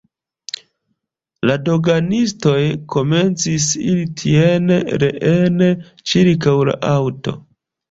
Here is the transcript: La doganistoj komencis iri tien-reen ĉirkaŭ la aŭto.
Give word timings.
La 1.49 1.57
doganistoj 1.67 2.55
komencis 2.95 3.69
iri 3.93 4.09
tien-reen 4.23 5.63
ĉirkaŭ 6.15 6.59
la 6.73 6.79
aŭto. 6.97 7.39